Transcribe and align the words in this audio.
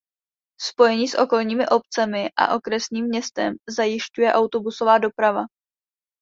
Spojení 0.61 1.07
s 1.07 1.15
okolními 1.17 1.65
obcemi 1.67 2.29
a 2.37 2.55
okresním 2.55 3.05
městem 3.05 3.53
zajišťuje 3.69 4.33
autobusová 4.33 4.97
doprava. 4.97 5.43